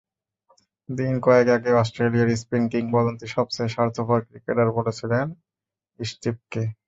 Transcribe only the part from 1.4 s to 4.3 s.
আগে অস্ট্রেলিয়ার স্পিন কিংবদন্তি সবচেয়ে স্বার্থপর